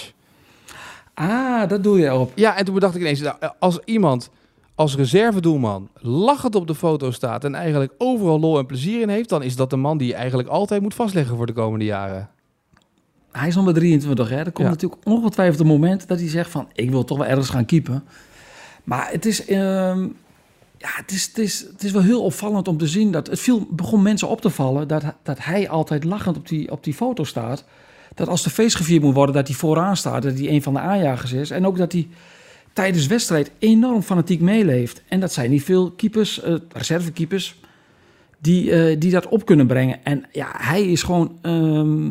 [1.14, 2.32] Ah, dat doe je op.
[2.34, 4.30] Ja, en toen bedacht ik ineens, nou, als iemand
[4.74, 9.28] als reservedoelman lachend op de foto staat en eigenlijk overal lol en plezier in heeft,
[9.28, 12.28] dan is dat de man die je eigenlijk altijd moet vastleggen voor de komende jaren.
[13.32, 14.36] Hij is nog maar 23, hè.
[14.36, 14.72] Er komt Ja.
[14.72, 16.68] natuurlijk ongetwijfeld een moment dat hij zegt van...
[16.72, 18.04] ik wil toch wel ergens gaan keepen.
[18.84, 20.08] Maar het is, ehm,
[20.82, 23.10] ja, het is, het, is, het is wel heel opvallend om te zien...
[23.10, 26.70] dat het viel, begon mensen op te vallen dat, dat hij altijd lachend op die,
[26.70, 27.64] op die foto staat.
[28.14, 30.22] Dat als de feest gevierd moet worden, dat hij vooraan staat...
[30.22, 31.50] dat hij een van de aanjagers is.
[31.50, 32.08] En ook dat hij
[32.72, 35.02] tijdens wedstrijd enorm fanatiek meeleeft.
[35.08, 37.60] En dat zijn niet veel keepers, eh, reservekeepers...
[38.38, 40.04] Die, eh, die dat op kunnen brengen.
[40.04, 41.38] En ja, hij is gewoon...
[41.42, 42.10] ehm,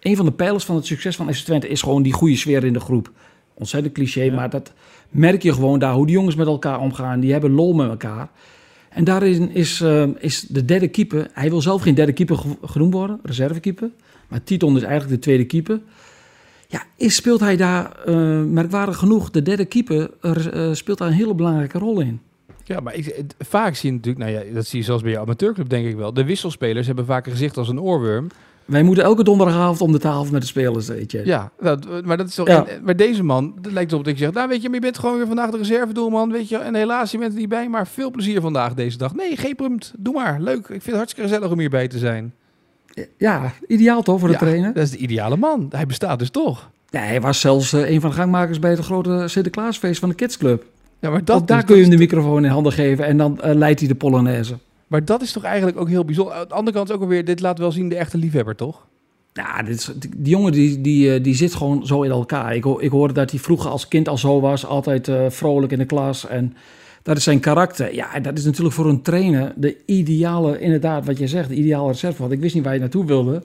[0.00, 2.64] een van de pijlers van het succes van FC Twente is gewoon die goede sfeer
[2.64, 3.10] in de groep.
[3.54, 4.72] Ontzettend cliché, maar dat
[5.14, 5.94] merk je gewoon daar.
[5.94, 7.20] Hoe die jongens met elkaar omgaan.
[7.20, 8.28] Die hebben lol met elkaar.
[8.88, 11.30] En daarin is, eh, is de derde keeper...
[11.32, 13.90] Hij wil zelf geen derde keeper ge- genoemd worden, reservekeeper.
[14.28, 15.80] Maar Titon is eigenlijk de tweede keeper.
[16.68, 19.30] Ja, is, speelt hij daar eh, merkwaardig genoeg...
[19.30, 22.20] de derde keeper er, eh, speelt daar een hele belangrijke rol in.
[22.64, 25.18] Ja, maar ik, vaak zie je natuurlijk, nou ja, dat zie je zelfs bij je
[25.18, 26.12] amateurclub denk ik wel.
[26.14, 28.26] De wisselspelers hebben vaak een gezicht als een oorworm.
[28.64, 31.22] Wij moeten elke donderdagavond om de tafel met de spelers, weet je.
[31.24, 32.46] Ja, dat, maar dat is toch.
[32.46, 32.66] Ja.
[32.66, 34.80] en- maar deze man, dat lijkt erop dat ik zeg, nou weet je, maar je
[34.80, 36.56] bent gewoon weer vandaag de reservedoelman, weet je.
[36.56, 39.14] En helaas, je bent er niet bij, maar veel plezier vandaag deze dag.
[39.14, 39.92] Nee, geen punt.
[39.98, 40.40] Doe maar.
[40.40, 40.58] Leuk.
[40.58, 42.34] Ik vind het hartstikke gezellig om hierbij te zijn.
[43.18, 44.72] Ja, ideaal toch voor de Ja, trainer?
[44.74, 45.66] Dat is de ideale man.
[45.70, 46.70] Hij bestaat dus toch.
[46.90, 50.14] Ja, hij was zelfs eh, een van de gangmakers bij het grote Sinterklaasfeest van de
[50.14, 50.64] Kidsclub.
[51.00, 53.16] Ja, maar Dat daar dus- kun je dat hem de microfoon in handen geven en
[53.16, 54.54] dan eh, leidt hij de Polonaise.
[54.86, 56.34] Maar dat is toch eigenlijk ook heel bijzonder.
[56.34, 58.86] Aan de andere kant ook alweer, dit laat wel zien de echte liefhebber, toch?
[59.32, 62.54] Ja, dit is, die, jongen die, die, eh, die zit gewoon zo in elkaar.
[62.54, 65.78] Ik, ik hoorde dat hij vroeger als kind al zo was, altijd eh, vrolijk in
[65.78, 66.26] de klas.
[66.26, 66.56] En
[67.02, 67.94] dat is zijn karakter.
[67.94, 71.88] Ja, dat is natuurlijk voor een trainer de ideale, inderdaad wat je zegt, de ideale
[71.88, 72.20] reserve.
[72.20, 73.42] Want ik wist niet waar je naartoe wilde.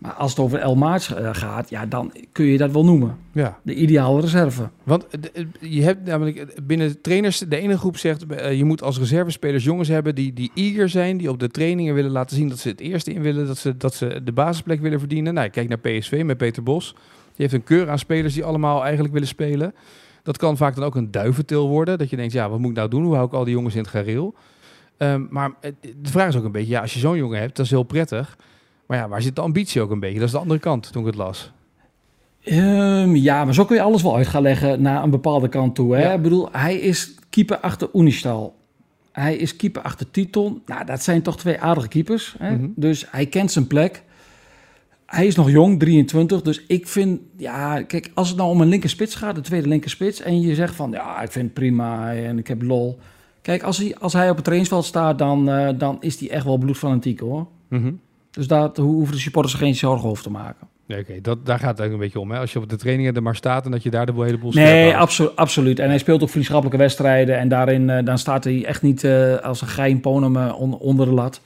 [0.00, 3.16] Maar als het over El Maats eh, gaat, ja, dan kun je dat wel noemen.
[3.32, 3.58] Ja.
[3.62, 4.68] De ideale reserve.
[4.82, 8.98] Want eh, eh, je hebt namelijk binnen trainers, de ene groep zegt je moet als
[8.98, 12.58] reservespelers jongens hebben die, die eager zijn, die op de trainingen willen laten zien dat
[12.58, 15.34] ze het eerste in willen, dat ze, dat ze de basisplek willen verdienen.
[15.34, 16.94] Nou, kijk naar PSV met Peter Bos.
[16.94, 19.74] Die heeft een keur aan spelers die allemaal eigenlijk willen spelen.
[20.22, 21.98] Dat kan vaak dan ook een duiventil worden.
[21.98, 23.04] Dat je denkt, ja, wat moet ik nou doen?
[23.04, 24.34] Hoe hou ik al die jongens in het gareel?
[24.96, 27.64] Ehm, maar de vraag is ook een beetje, ja, als je zo'n jongen hebt, dat
[27.64, 28.36] is heel prettig.
[28.90, 30.18] Maar ja, waar zit de ambitie ook een beetje?
[30.18, 31.52] Dat is de andere kant toen ik het las.
[32.44, 35.74] Ehm, ja, maar zo kun je alles wel uit gaan leggen naar een bepaalde kant
[35.74, 35.94] toe.
[35.94, 36.02] Hè?
[36.02, 36.12] Ja.
[36.12, 38.56] Ik bedoel, hij is keeper achter Unistal.
[39.12, 40.62] Hij is keeper achter Titon.
[40.66, 42.34] Nou, dat zijn toch twee aardige keepers.
[42.38, 42.56] Hè?
[42.56, 42.68] Mhm.
[42.76, 44.02] Dus hij kent zijn plek.
[45.06, 46.42] Hij is nog jong, 23.
[46.42, 50.20] Dus ik vind, ja, kijk, als het nou om een linkerspits gaat, de tweede linkerspits,
[50.20, 52.98] en je zegt van, ja, ik vind het prima en ik heb lol.
[53.42, 56.44] Kijk, als hij, als hij op het trainingsveld staat, dan, eh, dan is hij echt
[56.44, 57.46] wel bloedfanatiek hoor.
[57.68, 57.92] Mhm.
[58.30, 60.68] Dus daar hoeven de supporters geen zorgen over te maken.
[60.86, 62.30] Ja, Oké, dat daar gaat het eigenlijk een beetje om.
[62.30, 62.38] Hè?
[62.38, 64.82] Als je op de trainingen er maar staat en dat je daar de heleboel Nee,
[64.84, 64.98] houdt.
[65.00, 65.78] abso absoluut.
[65.78, 67.38] En hij speelt ook vriendschappelijke wedstrijden.
[67.38, 71.06] En daarin eh, dan staat hij echt niet eh, als een gein eh, on- onder
[71.06, 71.40] de lat.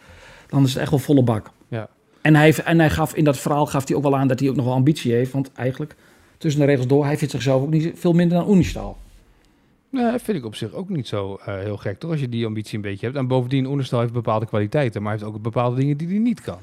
[0.49, 1.51] Dan is het echt wel volle bak.
[1.69, 1.89] Ja.
[2.21, 4.49] En, hij, en hij gaf in dat verhaal gaf hij ook wel aan dat hij
[4.49, 5.33] ook nog wel ambitie heeft.
[5.33, 5.95] Want eigenlijk,
[6.39, 8.97] tussen de regels door, hij vindt zichzelf ook niet veel minder dan Unistal.
[9.95, 12.11] Nee, dat vind ik op zich ook niet zo eh, heel gek, toch?
[12.11, 13.19] Als je die ambitie een beetje hebt.
[13.19, 16.41] En bovendien, Oenerstal heeft bepaalde kwaliteiten, maar hij heeft ook bepaalde dingen die hij niet
[16.41, 16.59] kan.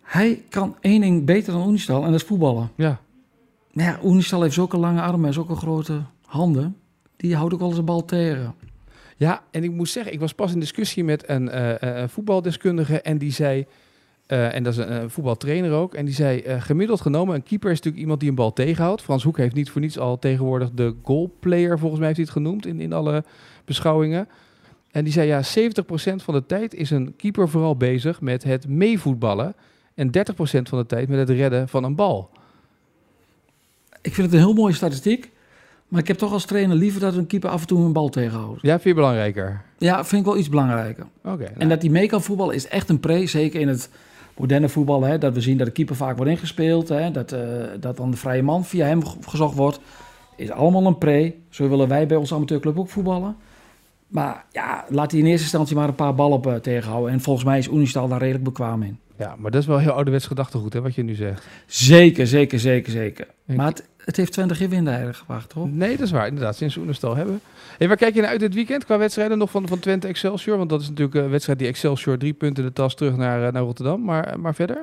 [0.00, 2.70] Hij kan één ding beter dan Unistal en dat is voetballen.
[2.76, 3.00] Ja,
[3.72, 6.76] Maar ja, Unistal heeft zulke lange armen en zulke grote handen.
[7.16, 8.54] Die houdt ook wel eens een bal tegen.
[9.16, 13.00] ja en ik moet zeggen, ik was pas in discussie met een eh, eh, voetbaldeskundige
[13.00, 13.66] en die zei...
[14.26, 15.94] eh, en dat is een, een voetbaltrainer ook.
[15.94, 19.02] En die zei, eh, gemiddeld genomen, een keeper is natuurlijk iemand die een bal tegenhoudt.
[19.02, 22.36] Frans Hoek heeft niet voor niets al tegenwoordig de goalplayer, volgens mij heeft hij het
[22.36, 23.24] genoemd in, in alle
[23.64, 24.28] beschouwingen.
[24.90, 25.44] En die zei, ja, 70%
[26.14, 29.54] van de tijd is een keeper vooral bezig met het meevoetballen.
[29.94, 30.10] En 30%
[30.42, 32.30] van de tijd met het redden van een bal.
[34.02, 35.32] Ik vind het een heel mooie statistiek.
[35.88, 38.08] Maar ik heb toch als trainer liever dat een keeper af en toe een bal
[38.08, 38.62] tegenhoudt.
[38.62, 39.62] Ja, vind je belangrijker?
[39.78, 41.06] Ja, vind ik wel iets belangrijker.
[41.24, 41.42] Oké.
[41.42, 43.26] nou, En dat hij mee kan voetballen is echt een pre.
[43.26, 43.90] Zeker in het
[44.36, 45.02] moderne voetbal.
[45.02, 46.88] Hè, dat we zien dat de keeper vaak wordt ingespeeld.
[46.88, 47.40] Hè, dat, eh,
[47.80, 49.80] dat dan de vrije man via hem ge- gezocht wordt.
[50.36, 51.34] Is allemaal een pre.
[51.50, 53.36] Zo willen wij bij onze amateurclub ook voetballen.
[54.08, 57.12] Maar ja, laat hij in eerste instantie maar een paar ballen op eh, tegenhouden.
[57.12, 58.98] En volgens mij is Unistal daar redelijk bekwaam in.
[59.18, 61.46] ja, maar dat is wel heel ouderwets gedachtegoed, hè, wat je nu zegt.
[61.66, 63.26] Zeker, zeker, zeker, zeker.
[63.46, 65.68] Ik- Maar het, het heeft 20 jaar winderijden gewacht, hoor.
[65.68, 66.26] Nee, dat is waar.
[66.26, 67.40] Inderdaad, sinds we Oenerstal hebben.
[67.78, 70.56] Hey, waar kijk je naar uit dit weekend qua wedstrijden nog van, van Twente Excelsior?
[70.56, 73.46] Want dat is natuurlijk een wedstrijd die Excelsior drie punten in de tas terug naar,
[73.46, 74.04] eh, naar Rotterdam.
[74.04, 74.78] Maar, maar verder?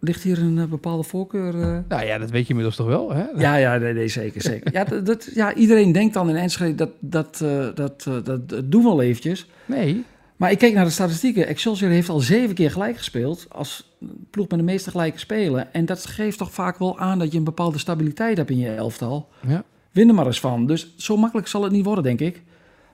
[0.00, 1.54] Ligt hier een eh, bepaalde voorkeur?
[1.62, 1.78] eh?
[1.88, 3.24] Nou ja, dat weet je inmiddels toch wel, hè?
[3.36, 4.72] Ja, ja, nee, nee, zeker, zeker.
[4.72, 7.38] Ja, dat, dat- ja, iedereen denkt dan in Enschede dat, dat,
[7.74, 9.46] dat, dat, dat doen we al eventjes.
[9.66, 10.04] Nee.
[10.36, 11.46] Maar ik keek naar de statistieken.
[11.46, 13.96] Excelsior heeft al zeven keer gelijk gespeeld als
[14.32, 15.72] ploeg met de meeste gelijke spelen.
[15.74, 18.74] En dat geeft toch vaak wel aan dat je een bepaalde stabiliteit hebt in je
[18.74, 19.28] elftal.
[19.46, 19.64] Ja.
[19.90, 20.66] Win er maar eens van.
[20.66, 22.42] Dus zo makkelijk zal het niet worden, denk ik.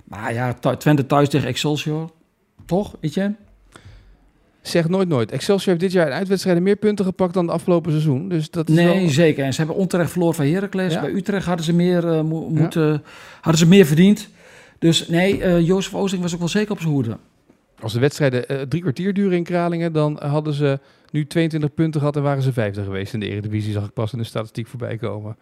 [0.05, 2.11] Maar ja, Twente thuis tegen Excelsior.
[2.64, 3.33] Toch, weet je?
[4.62, 5.31] Zeg nooit nooit.
[5.31, 8.29] Excelsior heeft dit jaar in uitwedstrijden meer punten gepakt dan het afgelopen seizoen.
[8.29, 9.09] Dus dat is Nee, wel...
[9.09, 9.44] zeker.
[9.44, 10.92] En ze hebben onterecht verloren van Heracles.
[10.92, 11.01] Ja.
[11.01, 13.03] Bij Utrecht hadden ze meer, eh, mo- moeten,
[13.40, 14.29] hadden ze meer verdiend.
[14.79, 17.16] Dus nee, eh Jozef Oosting was ook wel zeker op zijn hoede.
[17.81, 20.79] Als de wedstrijden eh, drie kwartier duren in Kralingen, dan hadden ze
[21.11, 23.73] nu 22 punten gehad en waren ze vijfde geweest in de Eredivisie.
[23.73, 25.37] Zag ik pas in de statistiek voorbij komen.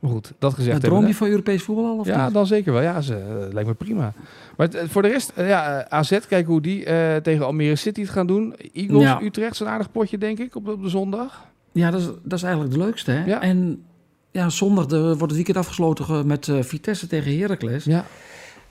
[0.00, 1.98] Maar goed, dat gezegd Ja, droom je van Europees voetbal al?
[1.98, 2.34] Of Ja, niet?
[2.34, 2.82] dan zeker wel.
[2.82, 4.12] Ja, ze, eh, lijkt me prima.
[4.56, 7.76] Maar het- voor de rest, eh, ja, eh, AZ, kijken hoe die eh, tegen Almere
[7.76, 8.54] City het gaan doen.
[8.72, 9.20] Eagles, Ja.
[9.22, 11.46] Utrecht, zo'n aardig potje, denk ik, op de, op de zondag.
[11.72, 13.10] Ja, dat is, dat is eigenlijk de leukste.
[13.10, 13.24] Hè?
[13.24, 13.40] Ja.
[13.42, 13.82] En
[14.30, 17.84] ja, zondag de, wordt het weekend afgesloten ge- met eh, Vitesse tegen Heracles.
[17.84, 18.04] Ja.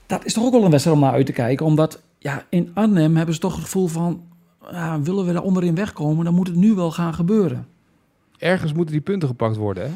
[0.06, 1.66] Dat is toch ook wel een wedstrijd om naar uit te kijken.
[1.66, 4.22] Omdat ja, in Arnhem hebben ze toch het gevoel van...
[4.70, 7.66] Ja, willen we daar onderin wegkomen, dan moet het nu wel gaan gebeuren.
[8.38, 9.90] Ergens moeten die punten gepakt worden, hè?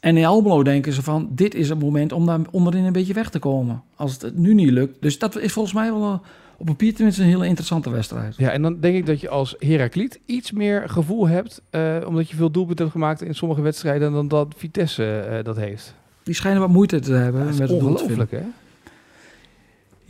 [0.00, 3.12] En in Almelo denken ze van, dit is het moment om daar onderin een beetje
[3.14, 3.82] weg te komen.
[3.96, 4.96] Als het nu niet lukt.
[5.02, 6.20] Dus dat is volgens mij wel een-
[6.58, 8.36] op papier tenminste een hele interessante wedstrijd.
[8.36, 12.30] Ja, en dan denk ik dat je als Herakliet iets meer gevoel hebt, eh, omdat
[12.30, 15.94] je veel doelpunten hebt gemaakt in sommige wedstrijden, dan dat Vitesse eh, dat heeft.
[16.22, 17.40] Die schijnen wat moeite te hebben.
[17.44, 18.42] Dat is met het ongelooflijk, hè?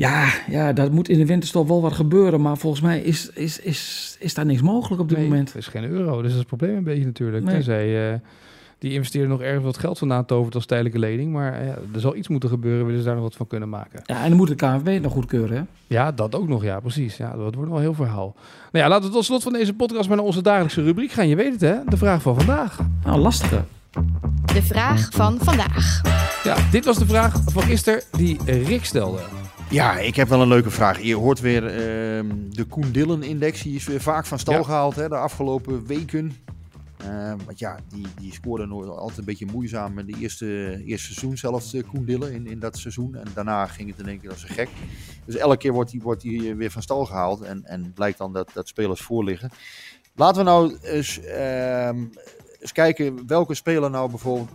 [0.00, 2.40] Ja, ja, dat moet in de winterstop wel wat gebeuren.
[2.40, 5.48] Maar volgens mij is, is, is, is daar niks mogelijk op dit Nee, moment.
[5.48, 7.44] Het is geen euro, dus dat is het probleem een beetje natuurlijk.
[7.44, 7.54] Nee.
[7.54, 8.18] Tenzij, eh,
[8.78, 11.32] die investeren nog erg wat geld vandaan tovert als tijdelijke lening.
[11.32, 13.68] Maar eh, ja, er zal iets moeten gebeuren, willen ze daar nog wat van kunnen
[13.68, 14.00] maken.
[14.04, 15.56] Ja, en dan moet de KNVB het nog goedkeuren.
[15.56, 15.62] Hè?
[15.86, 17.16] Ja, dat ook nog, ja, precies.
[17.16, 18.34] Ja, dat wordt wel een heel verhaal.
[18.72, 21.28] Nou ja, laten we tot slot van deze podcast maar naar onze dagelijkse rubriek gaan.
[21.28, 21.76] Je weet het, hè?
[21.88, 22.78] De vraag van vandaag.
[23.04, 23.64] Nou, lastige.
[24.54, 26.00] De vraag van vandaag.
[26.42, 29.39] Ja, dit was de vraag van gisteren die Rick stelde.
[29.70, 31.02] Ja, ik heb wel een leuke vraag.
[31.02, 33.62] Je hoort weer ehm, de Koen Dillen-index.
[33.62, 34.62] Die is weer vaak van stal Ja.
[34.62, 36.32] gehaald hè, de afgelopen weken.
[37.04, 41.06] Uh, want ja, die, die scoorde nooit, altijd een beetje moeizaam in de eerste, eerste
[41.12, 43.14] seizoen zelfs, uh, Koen Dillen in, in dat seizoen.
[43.14, 44.68] En daarna ging het in één keer als een gek.
[45.24, 48.32] Dus elke keer wordt hij wordt die weer van stal gehaald en, en blijkt dan
[48.32, 49.50] dat, dat spelers voorliggen.
[50.14, 51.90] Laten we nou eens, uh,
[52.60, 54.50] eens kijken welke speler nou bijvoorbeeld...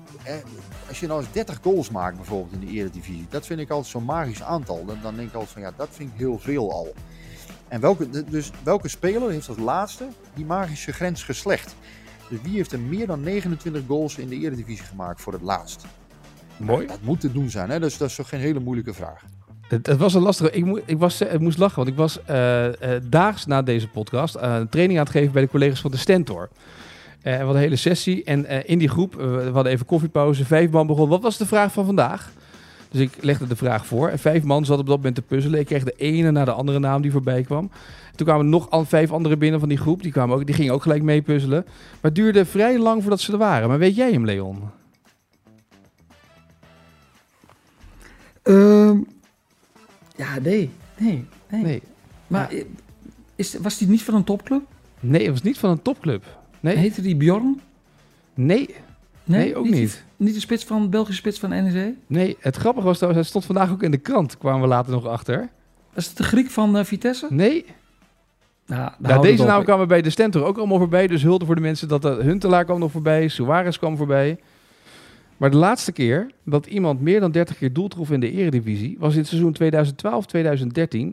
[0.87, 3.25] als je nou eens 30 goals maakt bijvoorbeeld in de Eredivisie.
[3.29, 4.85] Dat vind ik altijd zo'n magisch aantal.
[4.85, 6.93] Dan, dan denk ik altijd van ja, dat vind ik heel veel al.
[7.67, 11.75] En welke, dus welke speler heeft als laatste die magische grens geslecht?
[12.29, 15.85] Dus wie heeft er meer dan 29 goals in de Eredivisie gemaakt voor het laatst?
[16.57, 16.87] Mooi.
[16.87, 17.79] Dat moet te doen zijn, hè?
[17.79, 19.23] Dus dat is toch geen hele moeilijke vraag.
[19.67, 20.51] Het, het was een lastige.
[20.51, 23.87] Ik, mo ik, was, ik moest lachen, want ik was uh, uh, daags na deze
[23.87, 26.49] podcast uh, een training aan het geven bij de collega's van de Stentor.
[27.31, 30.87] We hadden een hele sessie en in die groep, we hadden even koffiepauze, vijf man
[30.87, 31.09] begon.
[31.09, 32.31] Wat was de vraag van vandaag?
[32.95, 34.09] Dus ik legde de vraag voor.
[34.09, 35.59] En vijf man zat op dat moment te puzzelen.
[35.59, 37.71] Ik kreeg de ene na de andere naam die voorbij kwam.
[38.15, 40.01] Toen kwamen nog al vijf andere binnen van die groep.
[40.03, 41.63] Die, kwamen ook, die gingen ook gelijk mee puzzelen.
[41.65, 43.67] Maar het duurde vrij lang voordat ze er waren.
[43.67, 44.61] Maar weet jij hem, Leon?
[48.43, 48.91] Uh,
[50.15, 50.71] ja, nee.
[50.97, 51.25] Nee.
[51.49, 51.63] Nee.
[51.63, 51.81] Nee.
[52.27, 52.63] Maar ja.
[53.35, 54.61] is, was die niet van een topclub?
[54.99, 56.23] Nee, het was niet van een topclub.
[56.65, 56.77] Nee.
[56.77, 57.61] Heette die Bjorn?
[58.33, 58.75] Nee.
[59.23, 59.73] Nee, nee ook niet.
[59.73, 61.93] Niet, niet de spits van, Belgische spits van NEC?
[62.07, 64.91] Nee, het grappige was trouwens, hij stond vandaag ook in de krant, kwamen we later
[64.91, 65.49] nog achter.
[65.93, 67.27] Was het de Griek van uh, Vitesse?
[67.29, 67.65] Nee.
[68.65, 71.07] Nou, nou deze naam kwamen bij de Stentor ook allemaal voorbij.
[71.07, 73.27] Dus hulde voor de mensen dat de Huntelaar kwam nog voorbij.
[73.27, 74.39] Suarez kwam voorbij.
[75.37, 78.95] Maar de laatste keer dat iemand meer dan 30 keer doel trof in de eredivisie...
[78.99, 79.55] was in het seizoen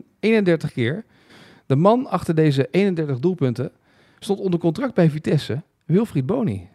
[0.01, 0.05] 2012-2013.
[0.19, 1.05] 31 keer.
[1.65, 3.71] De man achter deze 31 doelpunten
[4.23, 5.61] stond onder contract bij Vitesse.
[5.85, 6.69] Wilfried Boni.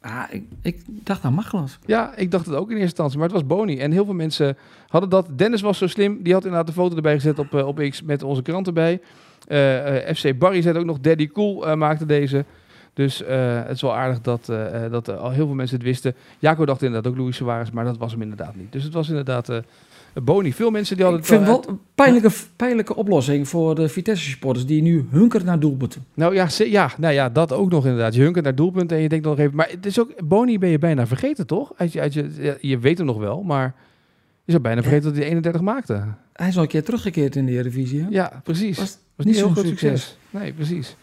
[0.00, 1.78] Ah, ik, ik dacht aan Machelas.
[1.86, 3.78] Ja, ik dacht het ook in eerste instantie, maar het was Boni.
[3.78, 4.56] En heel veel mensen
[4.88, 5.28] hadden dat.
[5.36, 8.02] Dennis was zo slim, die had inderdaad de foto erbij gezet op, uh, op X
[8.02, 9.00] met onze krant erbij.
[9.48, 12.44] Uh, uh, FC Barry zet ook nog, Daddy Cool maakte deze.
[12.94, 14.46] Dus het is wel aardig dat,
[14.90, 16.14] dat al heel veel mensen het wisten.
[16.38, 18.72] Jaco dacht inderdaad ook Louis Suarez, maar dat was hem inderdaad niet.
[18.72, 19.48] Dus het was inderdaad
[20.22, 20.52] Boni.
[20.52, 21.22] Veel mensen die hadden...
[21.22, 24.66] Ik vind wel een pijnlijke, pijnlijke oplossing voor de Vitesse-supporters...
[24.66, 26.04] die nu hunkeren naar doelpunten.
[26.14, 28.14] Nou ja, ja, nou ja, dat ook nog inderdaad.
[28.14, 29.56] Je hunkert naar doelpunten en je denkt nog even...
[29.56, 30.28] Maar het is ook...
[30.28, 31.72] Boni ben je bijna vergeten, toch?
[31.76, 33.74] Uit je, uit je, je weet hem nog wel, maar...
[34.44, 36.04] Je zou bijna vergeten dat hij 31 maakte.
[36.32, 38.02] Hij is al een keer teruggekeerd in de Eredivisie.
[38.02, 38.06] Hè?
[38.10, 38.78] Ja, precies.
[38.78, 39.68] Was, was niet zo'n succes.
[39.68, 40.16] succes.
[40.30, 40.96] Nee, precies.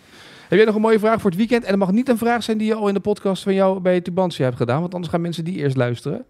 [0.48, 1.64] Heb jij nog een mooie vraag voor het weekend?
[1.64, 3.80] En dat mag niet een vraag zijn die je al in de podcast van jou
[3.80, 4.82] bij Tubantia hebt gedaan.
[4.82, 6.26] Want anders gaan mensen die eerst luisteren.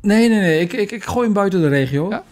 [0.00, 0.60] Nee, nee, nee.
[0.60, 2.08] Ik, ik, ik gooi hem buiten de regio.
[2.08, 2.24] Ja?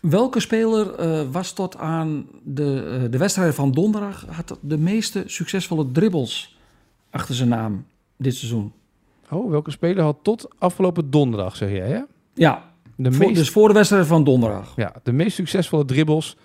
[0.00, 4.26] Welke speler uh, was tot aan de, uh, de wedstrijd van donderdag...
[4.28, 6.58] had de meeste succesvolle dribbles
[7.10, 8.72] achter zijn naam dit seizoen?
[9.30, 12.00] Oh, welke speler had tot afgelopen donderdag, zeg jij, hè?
[12.34, 13.38] Ja, de voor, meest...
[13.38, 14.72] dus voor de wedstrijd van donderdag.
[14.76, 16.36] Ja, de meest succesvolle dribbles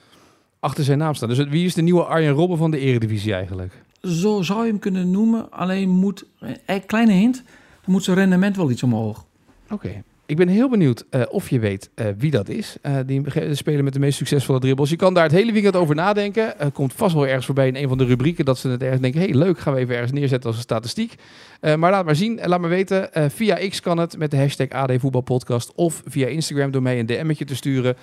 [0.59, 1.29] achter zijn naam staan.
[1.29, 3.83] Dus wie is de nieuwe Arjen Robben van de Eredivisie eigenlijk?
[4.01, 5.51] Zo zou je hem kunnen noemen.
[5.51, 6.25] Alleen moet,
[6.65, 7.35] een kleine hint,
[7.81, 9.25] dan moet zijn rendement wel iets omhoog.
[9.63, 9.73] Oké.
[9.73, 10.03] Okay.
[10.29, 12.77] Ik ben heel benieuwd uh, of je weet uh, wie dat is.
[12.81, 13.23] Uh, die
[13.55, 14.89] spelen met de meest succesvolle dribbles.
[14.89, 16.53] Je kan daar het hele weekend over nadenken.
[16.73, 19.21] komt vast wel ergens voorbij in een van de rubrieken dat ze het ergens denken.
[19.21, 21.13] hey, leuk, gaan we even ergens neerzetten als een statistiek.
[21.61, 23.09] maar laat maar zien, laat maar weten.
[23.13, 25.71] via X kan het met de hashtag AD Voetbalpodcast.
[25.75, 27.95] Of via Instagram door mij een DM'tje te sturen.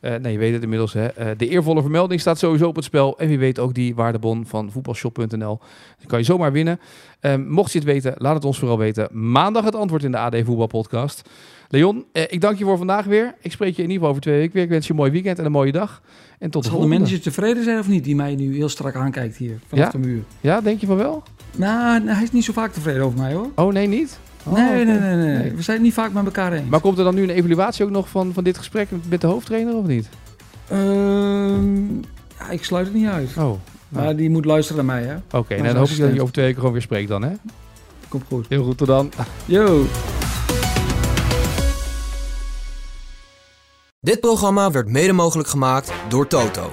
[0.00, 0.92] Uh, nou, je weet het inmiddels.
[0.92, 1.04] Hè.
[1.18, 3.18] Uh, de eervolle vermelding staat sowieso op het spel.
[3.18, 5.58] En wie weet ook die waardebon van voetbalshop.nl.
[5.98, 6.80] Die kan je zomaar winnen.
[7.20, 9.08] Um, mocht je het weten, laat het ons vooral weten.
[9.30, 11.28] Maandag het antwoord in de AD Voetbalpodcast.
[11.68, 13.34] Leon, eh, ik dank je voor vandaag weer.
[13.40, 14.62] Ik spreek je in ieder geval over twee weken weer.
[14.62, 16.02] Ik wens je een mooi weekend en een mooie dag.
[16.38, 16.94] En tot de volgende.
[16.94, 19.90] de manager tevreden zijn of niet, die mij nu heel strak aankijkt hier vanaf ja?
[19.90, 20.22] de muur?
[20.40, 21.22] Ja, denk je van wel?
[21.56, 23.50] Nou, hij is niet zo vaak tevreden over mij hoor.
[23.54, 24.18] Oh, nee, niet?
[24.46, 24.82] Oh, nee, okay.
[24.82, 26.68] nee, nee, nee, nee, We zijn het niet vaak met elkaar eens.
[26.68, 29.26] Maar komt er dan nu een evaluatie ook nog van, van dit gesprek met de
[29.26, 30.08] hoofdtrainer of niet?
[30.72, 30.78] Uh,
[32.38, 33.30] ja, ik sluit het niet uit.
[33.38, 33.52] Oh.
[33.88, 34.14] Maar nou.
[34.14, 35.16] die moet luisteren naar mij, hè?
[35.16, 37.22] Oké, okay, nou, dan hoop ik dat je over twee weken gewoon weer spreekt dan,
[37.22, 37.32] hè?
[38.08, 38.46] Komt goed.
[38.48, 39.12] Heel goed, tot dan.
[39.44, 39.86] Yo.
[44.00, 46.72] Dit programma werd mede mogelijk gemaakt door Toto.